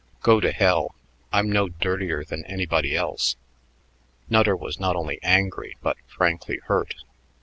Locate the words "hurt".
6.65-6.95